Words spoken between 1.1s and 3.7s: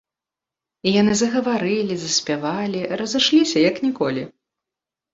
загаварылі, заспявалі, разышліся,